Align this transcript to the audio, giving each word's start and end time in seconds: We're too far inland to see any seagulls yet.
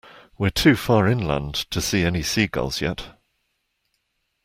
We're 0.35 0.49
too 0.49 0.75
far 0.75 1.07
inland 1.07 1.53
to 1.69 1.79
see 1.79 2.01
any 2.05 2.23
seagulls 2.23 2.81
yet. 2.81 3.09